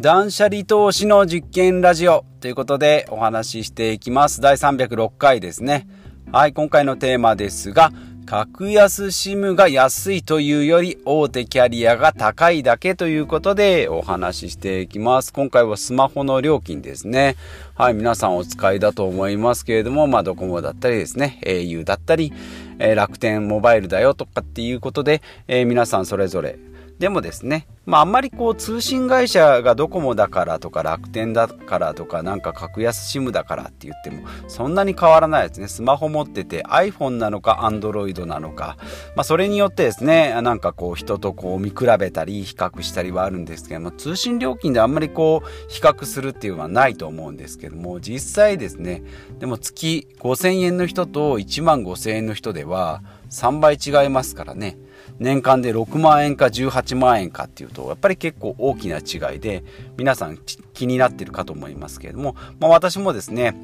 [0.00, 4.40] 断捨離投資の実験ラジオということでお話ししていきます。
[4.40, 5.88] 第306回ですね。
[6.30, 7.90] はい、今回のテーマですが、
[8.24, 15.32] 格安 SIM が安いというより大手キャリアが高いだけということでお話ししていきます。
[15.32, 17.34] 今回はスマホの料金ですね。
[17.74, 22.32] はい、皆さんお使いだと思いますけれども、まあドコモだったりですね、au だったり、
[22.78, 26.56] えー、楽天モバイルだよとかっていうことで、えー、皆さんそれぞれ
[26.98, 35.68] でもですね、まあ、あんまりこう通信会社がドコモだからとか楽天だからとかなんか格安 SIM だからって言ってもそんなに変わらないですね。
[35.68, 38.76] スマホ持ってて iPhone なのか Android なのか、
[39.14, 49.04] まあ、それによってですね、なんかこう人とこう見比べたり比較したりはあるんですけども通信料金であんまりこう比較するっていうのはないと思うんですけども実際ですね、
[49.38, 54.78] でも月5000円の人と1万5000円の人では3倍違いますからね。
[55.18, 59.64] 年間で6万円か18万円かっていうとやっぱり結構大きな違いで
[59.96, 60.38] 皆さん
[60.74, 63.54] 気になってるかと思いますけれども、まあ、私もですね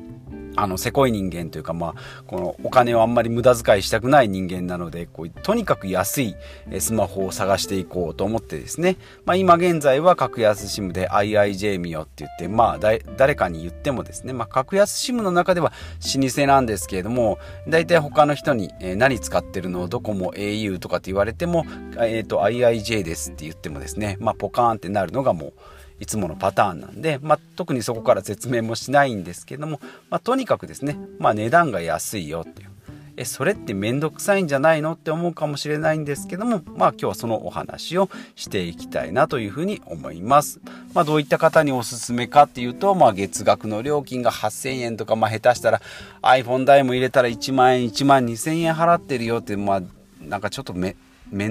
[0.57, 6.37] あの、せこい人間というか、まあ、このお金をあんまり無駄遣いしたくない人間なので、こう、とにかく安い
[6.79, 15.73] スマホを探していこうと思ってですね、まあ、今現在は格安 SIM で IIJ 見よって言って、まあ、誰かに言ってもですね、まあ、格安 SIM の中では
[16.17, 21.65] 老舗なんですけれども、大体他の人に、えー、何使ってるのどこも au とかって言われても、
[21.99, 25.53] えっ、ー、と、IIJ ですって言ってもですね、まあ、ポカーンってなるのがもう、
[26.01, 32.75] いつものパターンなんで、まあ、特にそこから説明もしないんですけども、まあ、とにかくですね、まあ、値段が安いよっていう
[33.17, 40.61] えそれって面倒くさいんじゃないのって思うかもしれないんですけどもまあ今日はそのお話をしていきたいなというふうに思います。
[40.95, 45.81] まあどういった方におすすめかっていうとまあ月額の料金が8000円とかまあ下手したら
[46.23, 49.83] iPhone 代も入れたら1万円1万2000円払ってるよってまあ
[50.21, 50.95] なんかちょっと面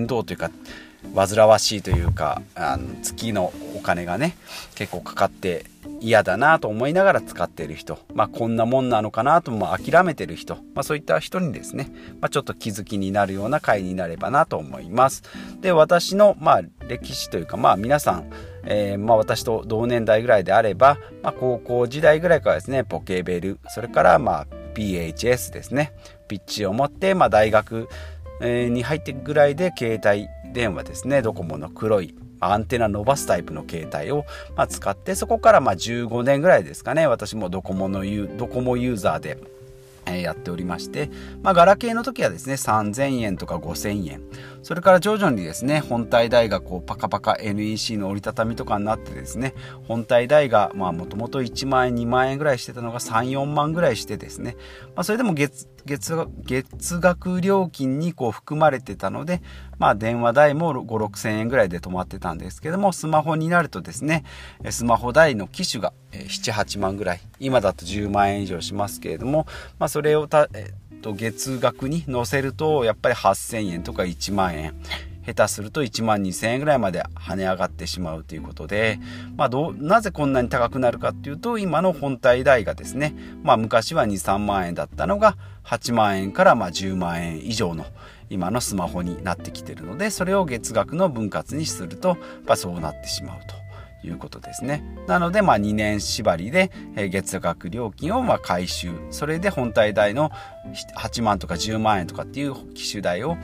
[0.08, 0.52] 倒というか
[1.16, 4.36] 煩わしいというかあの月のお金がね
[4.76, 5.66] 結構かかって
[6.00, 15.24] 嫌だなと思いながら使っている人、まあ、こんなもんなのかなとも諦めてる人、まあ、そういった人にですね、まあ、ちょっと気づきになるような回になればなと思います。
[15.62, 18.30] で私のまあ歴史というかまあ皆さん
[18.66, 25.94] えー、まあ、私と同年代ぐらいであれば、まあ、高校時代ぐらいからですねポケベルそれからまあ PHS ですね
[26.28, 27.90] ピッチを持って、まあ、大学
[28.44, 34.26] に入ってぐらいで携帯電話ですねドコモの黒いアンテナ伸ばすタイプの携帯を、
[34.58, 38.04] ま使ってそこからま15年ぐらいですかね私もドコモの
[38.38, 39.38] ドコモユーザーで
[40.06, 41.10] えやっておりまして、
[41.42, 44.22] まあ、ガラケーの時はですね、3000円とか5000円。
[44.62, 49.54] それから徐々にですね、本体代がこうパカパカ NEC の折りたたみとかになってですね、
[49.88, 54.56] 本体代がまあもともと1万円、2万円ぐらいしてたのが3、4万ぐらいしてですね、
[54.96, 59.42] まあ、それでも月、月月額料金にこう含まれてたので、
[59.80, 64.24] まあ、電話代も5、6000円ぐらいで止まってたんですけども、スマホになるとですね、
[64.70, 69.46] スマホ代の機種が7、8万ぐらい、今だと10万円以上しますけれども、
[69.80, 74.74] まあ、それをた、えっと、月額に乗せると、やっぱり8000円とか1万円。
[75.26, 79.00] 下手すると1万2000円ぐらいまで跳ね上がってしまうということで、
[79.36, 87.86] まあ、どなぜこんなに高くなるかっていうと今の本体代がですね、まあ、昔は23万円だったのが8万円からま10万円以上の
[88.30, 93.64] 今のスマホになってきてるのでそれを月額の分割にすると、まあ、そうなってしまうと。
[94.06, 94.84] いうことですね。
[95.08, 96.72] なので、まあ、2年縛りで、
[97.10, 98.92] 月額料金をま回収。
[99.12, 100.30] それで本体代の
[100.98, 103.38] 8万とか10万円とかっていう機種代を、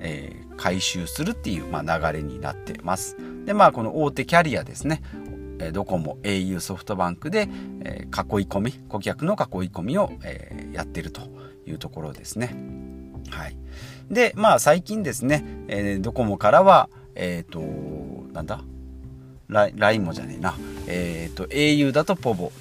[0.00, 3.16] えー、回収するっていう、まあ、流れになってます。
[3.44, 5.02] で、まあ、この大手キャリアですね。
[5.72, 7.48] ドコモ、au、ソフトバンクで、
[7.80, 11.22] えー、囲い込み、顧客の囲い込みを、えー、やってると
[11.66, 12.54] いうところですね。
[13.30, 13.56] はい。
[14.08, 17.60] で、まあ、最近ですね、えー、ドコモからは、えっ、ー、と、
[18.32, 18.62] なんだ？
[19.48, 20.54] ララインもじゃねえな。
[20.86, 22.52] えっ、ー、と、au だとポボ、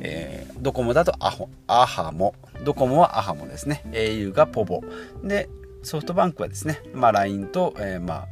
[0.00, 2.34] えー、ドコモだとアホアハモ、
[2.64, 3.82] ドコモはアハモですね。
[3.92, 4.82] au がポボ。
[5.22, 5.48] で、
[5.84, 8.28] ソフトバンクはですね、まあ、LINE と、えー、まあ、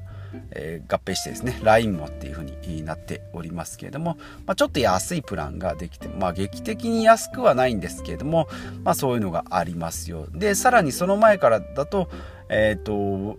[0.52, 4.16] えー、合併してですね LINE もっていう風になっておりますけれども、
[4.46, 8.48] まあ、ちょっと安いプランができてまあ劇的に安くはないんですけれども、
[8.82, 10.26] まあ、そういうのがありますよ。
[10.32, 12.08] でさらにその前からだと
[12.48, 13.38] えっ、ー、と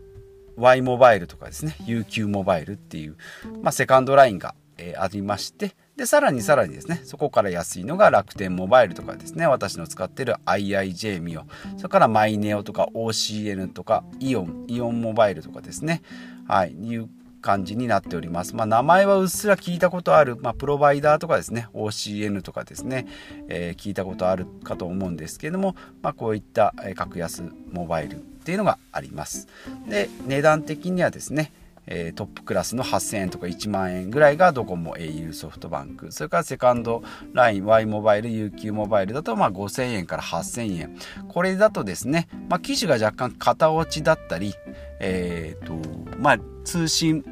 [0.55, 3.15] Y モバイルとかですね UQ モバイルっていう、
[3.61, 11.43] まあ、セカンドラインが、えー、ありましてで、さらにさらにですね、そこから安いのが楽天モバイルとかですね、私の使ってる IIJ ミオ、
[11.77, 16.01] それからマイネオとか OCN とかイオン、イオンモバイルとかですね、
[16.47, 17.09] はい、いう
[17.43, 18.55] 感じになっております。
[18.55, 23.05] まあ、名前はうっすら聞いたことある、まあ、プロバイダーとかですね、OCN とかですね、
[23.47, 29.47] えー、聞いたことあるかと思うんですけれども、まあ、こういった格安モバイルっていうのがあります。
[29.87, 31.51] で、値段的にはですね、
[31.85, 36.11] えー、トップクラスの8000円とか1万円ぐらいがドコモ au ソフトバンク。
[36.11, 37.03] それからセカンド
[37.33, 40.97] ライン Y モバイル UQ モバイルだとまあ5000円から8000円。
[41.27, 44.53] これだとですね、まあ、機種が若干型落ちだったり、
[44.99, 45.73] えーと
[46.19, 47.23] まあ、通信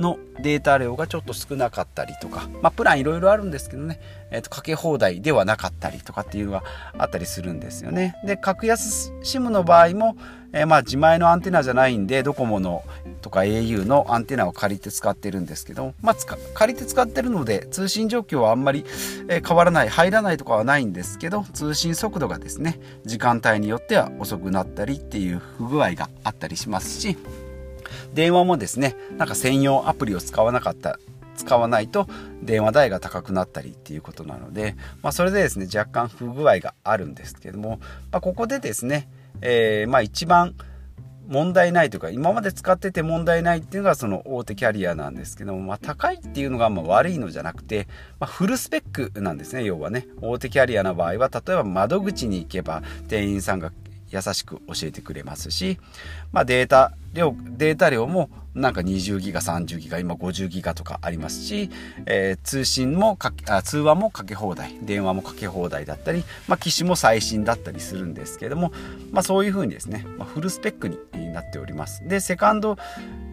[0.00, 4.00] のデータ量がちょっと少なかったりとか、まあ、プランいろいろあるんですけどね、
[4.30, 6.64] えー、とかけ放題ではなかったりとかっていうのが
[6.98, 8.16] あったりするんですよね。
[8.24, 10.16] で格安 SIM の場合も、
[10.52, 12.82] えー、まあ自前のアンテナじゃないんでドコモの
[13.20, 16.16] とか au のアンテナを借りて使ってるんですけど、まあ、
[16.54, 18.84] 借りて使ってるので通信状況はあんまり、
[19.28, 27.16] え変わらない入らないとかはないんですけど通信速度がですね時間帯によっては遅くなったりっていう不具合があったりしますし
[28.14, 30.98] 電話もですねなんか専用アプリを使わなかった
[31.36, 32.06] 使わないと
[32.42, 37.80] 電話代が高くなったりっていうことなので、まあ、それでですね若干不具合があるんですけども、
[38.12, 39.08] まあ、ここでですね、
[39.40, 40.54] えー、まあ一番
[41.30, 47.86] 問題ないというか今まで使ってて問題ないっていうのがその大手キャリアなんですけども、まあ、高いっていうのがまあ悪いのじゃなくて、
[48.18, 50.08] まあ、フルスペックなんですね要はね。
[50.20, 53.72] 大手キャリアの場合は例えば窓口に行けば店員さんが
[54.10, 55.78] 優しく教えてくれますし、
[56.32, 61.70] まあ、データ量データ量もなんか20ギガ30ギガ今50ギガとかありますし、
[62.06, 68.72] えー、通信もかあ通話もかけ放題電話もかけ放題だったり、まあ、機種も最新だったりするんですけども、
[69.12, 70.98] まあ、そういうふうにですね、まあ、フルスペックに
[71.32, 72.06] なっております。
[72.08, 72.76] でセカンド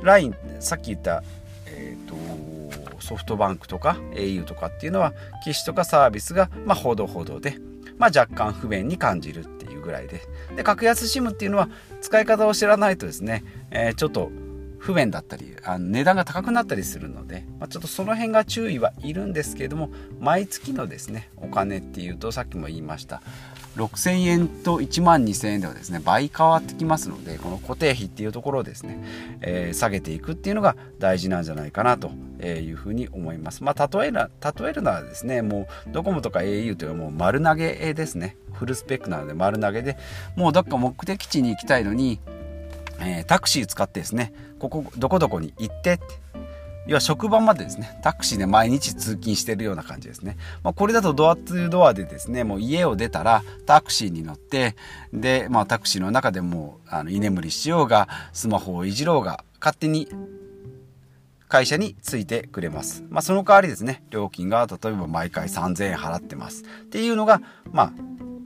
[0.02, 1.24] ラインさっき言った、
[1.66, 5.14] えーと、ソフトバンクとか au とかっていうのは
[5.44, 7.58] 機種とかサービスがまあほどほどで、
[7.98, 9.57] まあ、若干不便に感じる
[9.88, 10.22] ぐらいで。
[10.56, 11.70] で格安 SIM っていうのは
[12.02, 14.30] 使い方を知らないとですね、えー、ちょっと
[14.78, 19.90] 不便だったりあの値段が高くなったりするので、まあ、ちょっとその辺が注意はいるんですけれども
[20.20, 23.22] 毎月のですねお金っていうとさっきも言いました
[23.78, 29.04] 6000円と1万2000円ではですね倍変わってきますのでこの固定費っていうところをですね、
[29.42, 32.10] えー、下げていくっていうのが大事なんじゃないかなと
[32.44, 33.64] いうふうに思います。
[33.64, 39.98] まあ、例えな例えるならですねもうドコモとか au というのはもう丸投げですねフルスペックなので丸投げで
[40.36, 42.20] もうどっか目的地に行きたいのに、
[43.00, 46.04] えー、タクシー使ってですねここどこどこに行ってって
[46.88, 54.76] 要は職場までですねタクシーで毎日通勤してるような感じですね、まあ、これだとドアツードアでですねもう家を出たらタクシーに乗って
[55.14, 60.08] で、まあ、タクシーの中でもあの居眠りしようがスマホをいじろうが勝手に
[61.48, 63.06] 会社についてくれます。
[63.10, 66.64] まあ、その代わりですね、料金が例えば毎回3000円払ってます。
[66.64, 67.42] っていうのが、
[67.72, 67.94] まあ、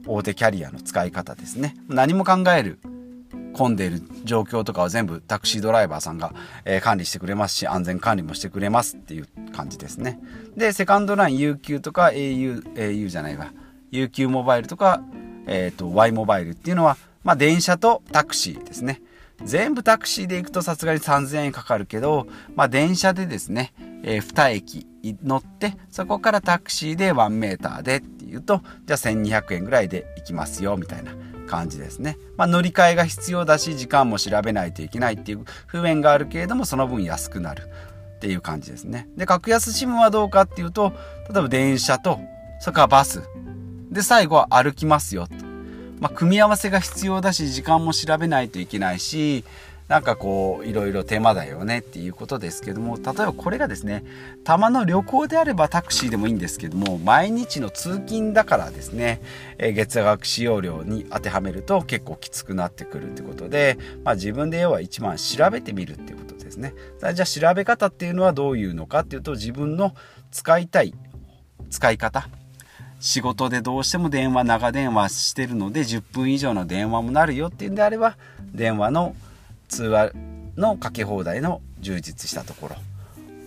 [0.06, 1.76] 大手キャリアの使い方ですね。
[1.88, 2.78] 何も考える
[3.52, 6.34] 混んでいる状況とかは全部タクシードライバーさんが、
[6.64, 10.20] えー、管理してくれますし安全管理もしてくれますっていう感じですね。
[10.56, 13.52] でセカンドライン UQ とか au, au じゃないわ。
[13.92, 15.02] UQ モバイルとか、
[15.46, 19.02] えーと、と Y モバイルっていうのは、まあ、電車とタクシーですね。
[19.44, 23.72] 全部タクシーで行くとさすがに3000円かかるけど、まあ、電車でですね、
[24.02, 24.86] えー、2駅
[25.22, 31.12] 乗ってそこからタクシーで1メーターでっていうとじゃあ1200円ぐらいで行きますよみたいな。
[31.52, 37.68] 感じですね、まあ、乗り換えが必要だし時間も調べないといけないっていう不便があるけれどもその分安くなる。
[38.16, 39.08] っていう感じですね。
[39.16, 40.92] で格安 SIM はどうかっていうと
[41.28, 42.20] 例えば電車と
[42.60, 43.20] それからバス。
[43.90, 45.26] で最後は歩きますよ
[45.98, 49.44] まあ、組み合わせが必要だし時間も調べないといけないし
[49.92, 54.06] なんかこういろいろ手間だよねっていうことですけども例えばこれがですね
[54.42, 59.20] たまの旅行であればタクシーでもいいんですけども毎日の通勤だからですね、
[59.58, 66.72] え月額使用料に当てはめると結構きつくなってくるってことで、まあ、自分で要は一番調べてみるっていうことですね。
[66.98, 69.94] じゃあ調べ方っていうのはどういうのかっていうと自分の
[70.30, 70.94] 使いたい
[71.68, 72.30] 使い方
[72.98, 78.16] 仕事でどうしても電話長電話してるので10分以上の電話もなるよっていうんであれば
[78.54, 79.14] 電話の
[79.72, 80.12] 通話
[80.56, 82.76] のかけ放題の充実したところ。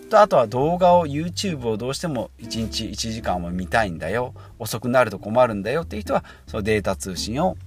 [0.10, 4.34] とあとは動画を YouTube をどうしても1日1時間は見たいんだよ。
[4.58, 5.84] 遅くなると困るんだよ。
[5.84, 7.58] っていう人はそのデータ通信を、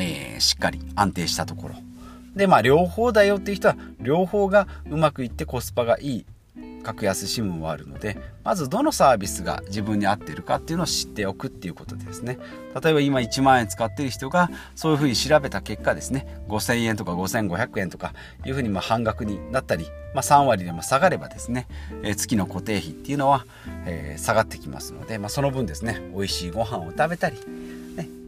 [0.00, 1.74] えー、しっかり安定したところ。
[2.34, 6.26] でまあ両方だよっていう人は両方がうまくいってコスパがいい
[6.84, 12.38] 格安 SIM もあるのでまずどのサービスが自分に合ってるかっていうのを知っておくっていうことですね。
[12.80, 18.12] 例えば今1万円使ってる人がそういうふうに調べた結果ですね5000円とか5500円とか
[18.44, 21.66] いうふうにま半額になったり、まあ、3割でも下がればですね、
[22.02, 23.46] え、月の固定費っていうのは、
[23.86, 27.38] え、下がってきますので、まあ、その分ですね美味しいご飯を食べたり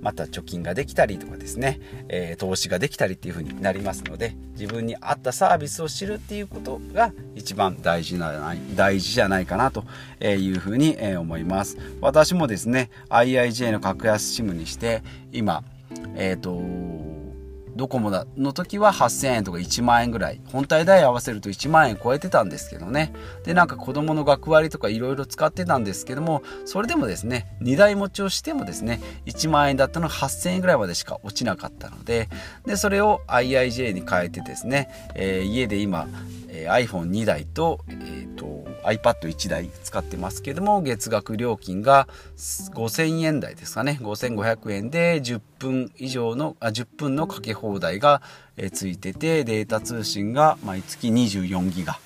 [0.03, 9.85] また貯金ができたりとかですね、えー、投資ができたりっていう風になりますので自分に合ったサービスを知るっていうことが一番大事な大事じゃないかなと
[10.23, 11.77] いうふうに思います。
[12.01, 15.65] 私もですね IIJ の格安 SIM にして今
[16.15, 16.96] えっ、ー、と
[17.77, 23.13] ドコモだの時は8000円とか1万円ぐらい本体代合わせると1万円超えてたんですけどね。
[23.45, 32.29] でなんか子供の学割とかいろいろ使ってたんですけどもそれでもですね2台持ちをしてもですね1万円だったのが8000円ぐらいまでしか落ちなかったので
[32.65, 36.09] でそれを IIJ に変えてですね、えー、家で今、
[36.49, 38.56] えー、iPhone2 台と,、えーと
[38.87, 43.99] iPad1 台使ってますけども月額料金が5000円台ですかね。
[44.01, 48.23] 5500円で10分以上のあ10分のかけ放題が、
[48.73, 51.99] ついててデータ通信が毎月24ギガ。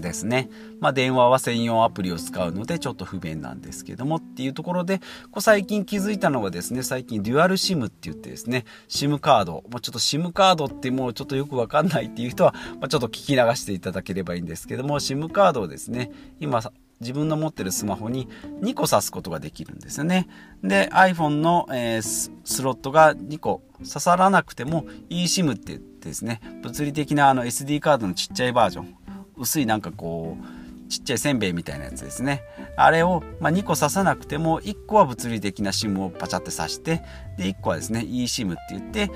[0.00, 0.48] ですね。
[0.80, 4.98] まあ、電話は専用アプリを使うのでちょっと不便なんですけどもっていうところで、
[5.30, 16.60] こう最近気づいたのがですね、最近デュアル SIM って言ってですね、SIM カード、もうちょっと SIM カードってもうちょっとよくわかんないっていう人は、まあ、ちょっと聞き流していただければいいんですけども、SIM カードをですね、今
[17.00, 18.28] 自分の持ってるスマホに
[18.62, 20.28] 2個挿すことができるんですよね。
[20.62, 28.94] で、iPhone の、えー、スロットが2個刺さらなくても eSIM って言ってですね、物理的なあの SD カードのちっちゃいバージョン、
[29.38, 32.42] 薄いなんかこうちっちゃいせんべいみたいなやつですね。
[32.76, 37.02] あれを、まあ、2個刺さなくても1個は物理的な SIM をパチャって刺して
[37.36, 39.10] で1個はですね eSIM って言って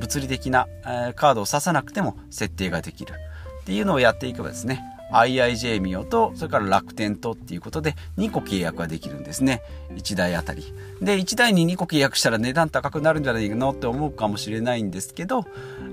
[0.00, 3.14] 物理的な、えカードを刺さなくても設定ができる。
[3.62, 4.82] っていうのをやっていけばですね
[5.12, 9.62] IIJ ミオとそれから楽天とっていうことで2個契約ができるんですね。
[9.94, 10.72] 1台あたり。
[11.00, 15.46] で1台に2個契約したら値段高くなるんじゃないのって思うかもしれないんですけど、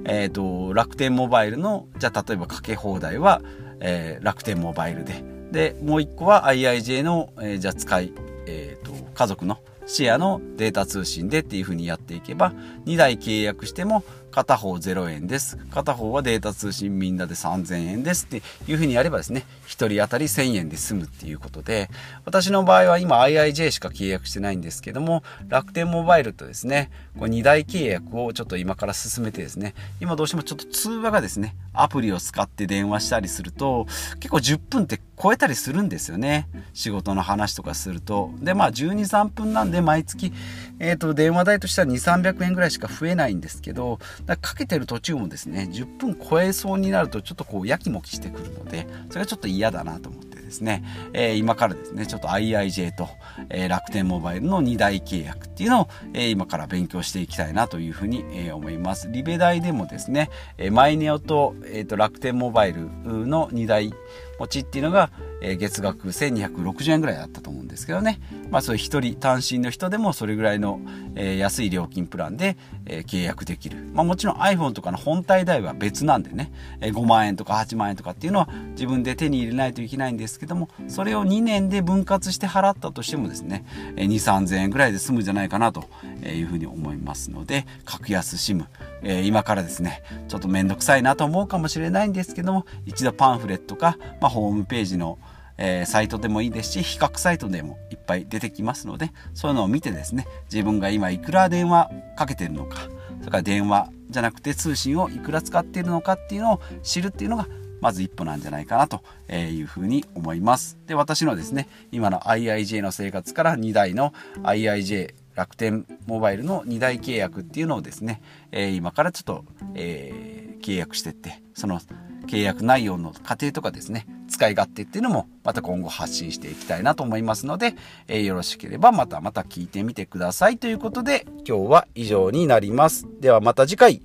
[0.06, 3.42] えーと、楽天モバイルのじゃあ例えばかけ放題は、
[3.80, 8.14] えー、楽天モバイルででもう1個は IIJ の、えー、じゃあ使い、
[8.48, 12.54] えーと家族のシェアのデータ通信でっていう風にやっていけば
[12.86, 14.04] 2台契約しても
[14.36, 15.56] 片方0円です。
[15.72, 21.90] 片方はデータ通信みんなで3000円ですっていう風にやればですね、1人当たり1000円で済むっていうことで、
[22.26, 33.86] 私の場合は今 IIJ しか契約してないんですけども、楽天モバイルとですね、これ2台契約をちょっと今から進めてですね、今どうしてもちょっと通話がですね、アプリを使って電話したりすると、
[34.20, 36.48] 結構10分って超えたりするんですよね。
[36.74, 38.32] 仕事の話とかすると。
[38.40, 40.34] で、まあ12、3分なんで毎月、
[40.80, 50.84] えっ、ー、と、電話代としては2、300円ぐらいしか増えないんですけど、だかけてる途中もですね、10分超えそうになるとちょっとこうやきもきしてくるので、それがちょっと嫌だなと思ってですね、
[51.14, 53.10] えー、今からですね、ちょっと IIJ と、
[53.50, 59.10] えー、楽天モバイルの2大契約っていうのを、えー、今から勉強していきたいなというふうに、え思います。
[59.12, 63.94] リベ大でもですね、えマイネオと,、えーと楽天モバイルの2大
[64.40, 65.10] 持ちっていうのが、
[65.48, 68.20] え月額1260円ぐらいだったと思うんですけどね。
[68.50, 70.82] まあそういう一人単身の人でもそれぐらいの、
[71.16, 73.78] え安い料金プランで、え契約できる。
[73.94, 85.86] まあもちろん iPhone とかの本体代は別なんでね、え5万円とか8万円とかっていうのは自分で手に入れないといけないんですけども、それを2年で分割して払ったとしてもですね、2、3000円ぐらいで済むんじゃないかなと
[86.26, 88.66] いうふうに思いますので、格安 SIM、
[89.04, 95.20] え今からですね、ちょっとめんどくさいなと思うかもしれないんですけども、一度パンフレットか、まあ、ホームページの
[95.58, 102.78] えー、サイトでもいいですし比較サイトでもいっぱい出てきますのでそういうのを見てですね自分が今いくら電話かけてるのか
[103.20, 107.48] それから電話じゃなくて通信をいくら使っているのかっていうのを知るっていうのが
[107.82, 110.78] まず一歩なんじゃないかなというふうに思います。
[110.88, 118.22] で、私のですね、今の IIJ の生活から2台の IIJ 楽天モバイルの2台契約っていうのをですね、
[118.52, 119.46] え今からちょっと、
[119.76, 121.80] えー、契約してって、その
[122.28, 127.76] 契約内容の過程とかですね、使い勝手っていうのもまた今後発信していきたいなと思いますので、
[128.08, 133.08] えー、よろしければまたまた聞いてみてくださいということで今日は以上になります。
[133.20, 134.02] ではまた次回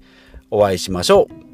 [0.50, 1.49] お会いしましょう。